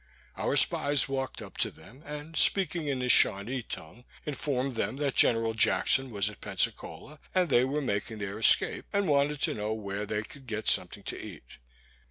Our 0.35 0.55
spies 0.55 1.07
walked 1.07 1.43
up 1.43 1.57
to 1.57 1.69
them, 1.69 2.01
and 2.07 2.35
speaking 2.35 2.87
in 2.87 2.97
the 2.97 3.07
Shawnee 3.07 3.61
tongue, 3.61 4.03
informed 4.25 4.73
them 4.73 4.95
that 4.95 5.13
General 5.15 5.53
Jackson 5.53 6.09
was 6.09 6.27
at 6.27 6.41
Pensacola, 6.41 7.19
and 7.35 7.49
they 7.49 7.63
were 7.65 7.81
making 7.81 8.17
their 8.17 8.39
escape, 8.39 8.85
and 8.91 9.05
wanted 9.07 9.39
to 9.41 9.53
know 9.53 9.73
where 9.73 10.07
they 10.07 10.23
could 10.23 10.47
get 10.47 10.67
something 10.67 11.03
to 11.03 11.23
eat. 11.23 11.43